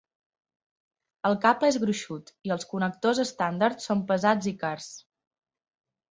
El 1.29 1.35
cable 1.41 1.67
és 1.73 1.75
gruixut, 1.83 2.31
i 2.49 2.53
els 2.55 2.65
connectors 2.71 3.21
estàndard 3.25 3.83
són 3.89 4.01
pesats 4.13 4.49
i 4.53 4.55
cars. 4.65 4.89